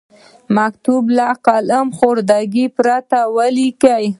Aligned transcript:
مکتوب 0.57 1.03
له 1.17 1.27
قلم 1.47 1.87
خوردګۍ 1.97 2.65
پرته 2.77 3.19
ولیکئ. 3.35 4.05